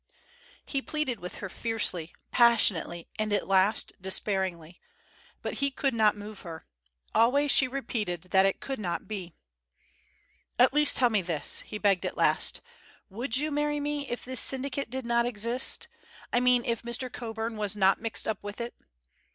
He 0.65 0.81
pleaded 0.81 1.19
with 1.19 1.35
her, 1.35 1.47
fiercely, 1.47 2.15
passionately, 2.31 3.07
and 3.19 3.31
at 3.31 3.47
last 3.47 3.91
despairingly. 4.01 4.81
But 5.43 5.59
he 5.61 5.69
could 5.69 5.93
not 5.93 6.17
move 6.17 6.41
her. 6.41 6.65
Always 7.13 7.51
she 7.51 7.67
repeated 7.67 8.23
that 8.31 8.47
it 8.47 8.59
could 8.61 8.79
not 8.79 9.07
be. 9.07 9.35
"At 10.57 10.73
least 10.73 10.97
tell 10.97 11.11
me 11.11 11.21
this," 11.21 11.59
he 11.67 11.77
begged 11.77 12.03
at 12.07 12.17
last. 12.17 12.61
"Would 13.11 13.37
you 13.37 13.51
marry 13.51 13.79
me 13.79 14.09
if 14.09 14.25
this 14.25 14.39
syndicate 14.41 14.89
did 14.89 15.05
not 15.05 15.27
exist; 15.27 15.87
I 16.33 16.39
mean 16.39 16.65
if 16.65 16.81
Mr. 16.81 17.13
Coburn 17.13 17.55
was 17.55 17.75
not 17.75 18.01
mixed 18.01 18.27
up 18.27 18.41
with 18.43 18.59
it?" 18.59 18.73